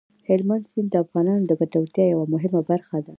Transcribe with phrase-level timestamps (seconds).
[0.27, 3.09] هلمند سیند د افغانانو د ګټورتیا یوه مهمه برخه ده.